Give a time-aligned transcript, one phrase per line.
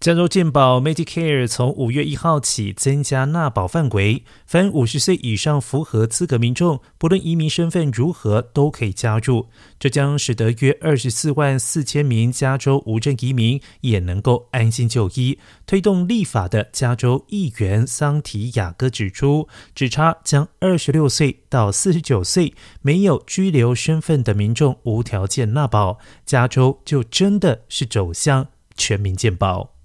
[0.00, 9.48] 加州健保 Medicare 从五月一号起增加纳保范围，凡五十岁以上符合资格民众，不论移民身份如何，都可以加入。
[9.76, 15.36] 这将使得约二十四万四千名加州无证移民也能够安心就医。
[15.66, 28.46] 推动立法的加州议员桑提亚哥指出，只差将二十六岁到四十九岁没有居留身份的民众无条件纳保，加州就真的是走向
[28.76, 29.77] 全民健保。